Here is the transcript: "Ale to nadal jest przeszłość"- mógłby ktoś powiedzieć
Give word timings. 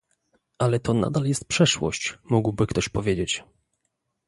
"Ale 0.59 0.79
to 0.79 0.93
nadal 0.93 1.25
jest 1.25 1.45
przeszłość"- 1.47 2.17
mógłby 2.29 2.67
ktoś 2.67 2.89
powiedzieć 2.89 3.43